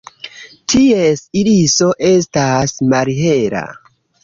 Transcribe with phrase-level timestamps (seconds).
[0.71, 3.65] Ties iriso estas malhela.